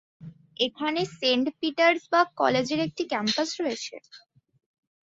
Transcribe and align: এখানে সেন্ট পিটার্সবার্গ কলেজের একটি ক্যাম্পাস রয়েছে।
এখানে 0.59 1.01
সেন্ট 1.17 1.45
পিটার্সবার্গ 1.59 2.29
কলেজের 2.39 2.79
একটি 2.87 3.03
ক্যাম্পাস 3.11 3.49
রয়েছে। 3.61 3.95